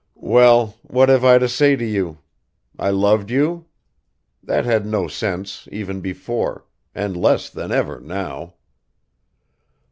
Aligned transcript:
"Well, 0.15 0.79
what 0.81 1.09
have 1.09 1.23
I 1.23 1.37
to 1.37 1.47
say 1.47 1.75
to 1.75 1.85
you... 1.85 2.17
I 2.79 2.89
loved 2.89 3.29
you? 3.29 3.67
That 4.41 4.65
had 4.65 4.83
no 4.83 5.07
sense 5.07 5.67
even 5.71 6.01
before, 6.01 6.65
and 6.95 7.15
less 7.15 7.51
than 7.51 7.71
ever 7.71 7.99
now. 7.99 8.55